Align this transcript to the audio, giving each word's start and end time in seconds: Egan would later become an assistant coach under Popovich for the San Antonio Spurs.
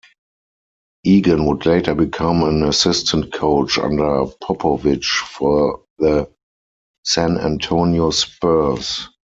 Egan 1.05 1.45
would 1.45 1.67
later 1.67 1.93
become 1.93 2.41
an 2.41 2.63
assistant 2.63 3.31
coach 3.31 3.77
under 3.77 4.25
Popovich 4.41 5.05
for 5.29 5.83
the 5.99 6.27
San 7.03 7.37
Antonio 7.37 8.09
Spurs. 8.09 9.09